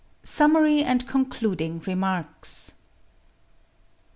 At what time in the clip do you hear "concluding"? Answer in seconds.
1.07-1.83